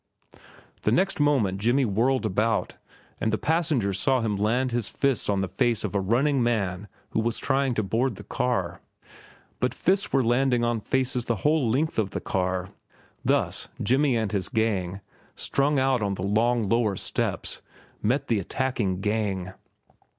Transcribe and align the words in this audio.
The 0.81 0.91
next 0.91 1.19
moment 1.19 1.59
Jimmy 1.59 1.85
whirled 1.85 2.25
about, 2.25 2.75
and 3.19 3.31
the 3.31 3.37
passengers 3.37 3.99
saw 3.99 4.19
him 4.21 4.35
land 4.35 4.71
his 4.71 4.89
fist 4.89 5.29
on 5.29 5.41
the 5.41 5.47
face 5.47 5.83
of 5.83 5.93
a 5.93 5.99
running 5.99 6.41
man 6.41 6.87
who 7.11 7.19
was 7.19 7.37
trying 7.37 7.75
to 7.75 7.83
board 7.83 8.15
the 8.15 8.23
car. 8.23 8.81
But 9.59 9.75
fists 9.75 10.11
were 10.11 10.23
landing 10.23 10.63
on 10.63 10.81
faces 10.81 11.25
the 11.25 11.35
whole 11.45 11.69
length 11.69 11.99
of 11.99 12.09
the 12.09 12.19
car. 12.19 12.69
Thus, 13.23 13.67
Jimmy 13.79 14.17
and 14.17 14.31
his 14.31 14.49
gang, 14.49 15.01
strung 15.35 15.77
out 15.77 16.01
on 16.01 16.15
the 16.15 16.23
long, 16.25 16.67
lower 16.67 16.95
steps, 16.95 17.61
met 18.01 18.27
the 18.27 18.39
attacking 18.39 19.01
gang. 19.01 19.53